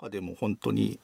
[0.00, 0.98] 中でも本当に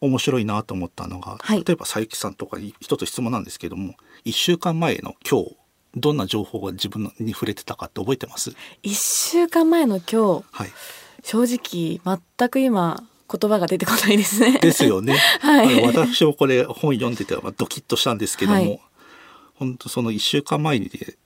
[0.00, 1.64] 面白いなと思ったのが、はい。
[1.64, 3.94] 例えば佐伯さんとかに一つ質問なんですけども
[4.24, 5.56] 1週間前の今日
[5.94, 8.52] どんな情報が自分に触れてたかって覚えてます？
[8.82, 10.70] 一週間前の今日はい。
[11.22, 12.00] 正直
[12.38, 14.58] 全く今言葉が出てこないですね。
[14.58, 15.82] ですよね、 はい。
[15.86, 18.80] 私もこれ本読んでてまあドキッとしたんですけども、はい。
[19.54, 21.16] 本当その1週間前にで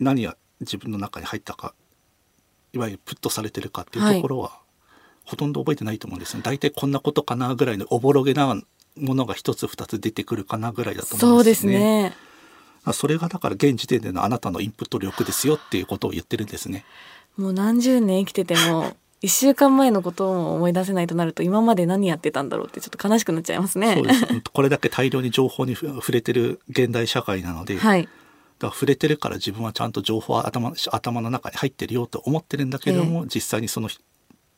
[0.00, 1.74] 何が自分の中に入ったか
[2.72, 4.58] いわゆるプットされてるかっていうところは、
[5.28, 8.60] ほとんど覚えてないと思うんですよ大体こんなことかなぐらいのおぼろげな
[8.96, 11.78] ものが一つ二つ出てくるかなぐらいだと思そううんでですすね。
[11.78, 12.16] ね。
[12.84, 16.84] あそれがだから現時点でのあなたのインプット力ですよっていうことを言ってるんですね。
[17.36, 23.94] もう何十年生きてても一週間前のことを思い出せないとなると今まで何やってたんだろうってちょっと悲しくなっちゃいますね。
[23.94, 24.26] そうです。
[24.52, 28.02] これだけ大量に情報にふ触れてる現代社会なので、はい。
[28.02, 28.12] だか
[28.68, 33.88] ら触れてるから自分はちゃんと情報は頭頭の中に入ってるよと思ってるんだけども、実際にその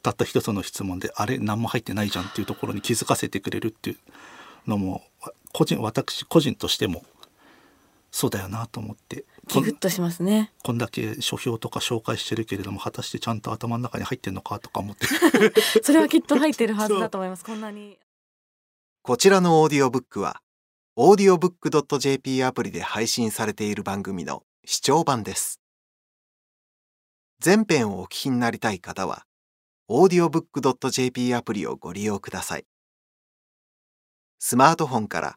[0.03, 3.97] たった一つの質問であれ何も入ってないじゃんっていうところに気づかせてくれるっていう
[4.67, 5.03] のも
[5.53, 7.05] 個人私個人としても
[8.11, 10.52] そうだよなと思ってこんギグッとしますね。
[10.63, 15.07] こんだけ書評とか紹介してるけれども果たしてちゃんと頭の中に入ってんのかとか思って
[15.83, 17.45] それはきっと入ってるはずだと思います。
[17.45, 17.99] こんなに。
[19.02, 20.43] こちらのオーディオブックは、
[20.99, 25.59] audiobook.jp アプリで配信されている番組の視聴版です。
[27.41, 29.24] 全編をお聞きになりたい方は、
[29.91, 32.65] audiobook.jp アプリをご利用ください。
[34.38, 35.37] スマートフォンから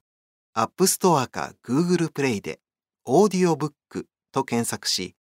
[0.56, 2.59] App Store か Google Play で
[3.08, 3.72] audiobook
[4.31, 5.16] と検索し、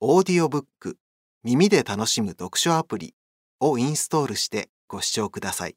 [0.00, 0.94] audiobook
[1.42, 3.16] 耳で楽しむ読書アプリ
[3.58, 5.76] をインストールしてご視聴ください。